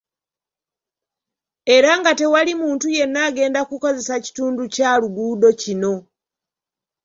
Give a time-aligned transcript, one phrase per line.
[1.75, 5.93] Era nga tewali muntu yenna agenda kukozesa kitundu kya luguudo kino.